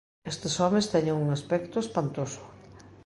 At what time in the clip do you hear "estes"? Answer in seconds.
0.31-0.53